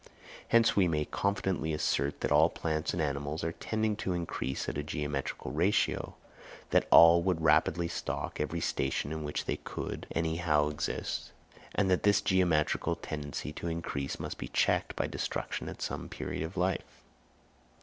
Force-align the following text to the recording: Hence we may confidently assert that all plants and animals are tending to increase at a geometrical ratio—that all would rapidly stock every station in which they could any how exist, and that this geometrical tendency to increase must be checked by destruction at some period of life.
Hence 0.47 0.75
we 0.75 0.87
may 0.87 1.05
confidently 1.05 1.73
assert 1.73 2.21
that 2.21 2.31
all 2.31 2.49
plants 2.49 2.91
and 2.91 2.99
animals 2.99 3.43
are 3.43 3.51
tending 3.51 3.95
to 3.97 4.13
increase 4.13 4.67
at 4.67 4.75
a 4.75 4.81
geometrical 4.81 5.51
ratio—that 5.51 6.87
all 6.89 7.21
would 7.21 7.39
rapidly 7.41 7.87
stock 7.87 8.41
every 8.41 8.61
station 8.61 9.11
in 9.11 9.23
which 9.23 9.45
they 9.45 9.57
could 9.57 10.07
any 10.09 10.37
how 10.37 10.69
exist, 10.69 11.33
and 11.75 11.87
that 11.91 12.01
this 12.01 12.19
geometrical 12.19 12.95
tendency 12.95 13.53
to 13.53 13.67
increase 13.67 14.19
must 14.19 14.39
be 14.39 14.47
checked 14.47 14.95
by 14.95 15.05
destruction 15.05 15.69
at 15.69 15.83
some 15.83 16.09
period 16.09 16.41
of 16.41 16.57
life. 16.57 17.03